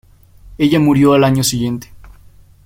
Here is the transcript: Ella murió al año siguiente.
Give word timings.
Ella 0.57 0.79
murió 0.79 1.13
al 1.13 1.23
año 1.23 1.43
siguiente. 1.43 1.91